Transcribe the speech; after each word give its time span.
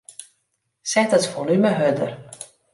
Set 0.93 1.13
it 1.19 1.29
folume 1.35 1.71
hurder. 1.77 2.11